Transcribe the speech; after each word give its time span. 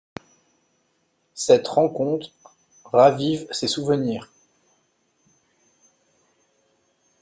Cette 1.35 1.67
rencontre 1.67 2.31
ravive 2.85 3.45
ses 3.51 3.67
souvenirs. 3.67 4.31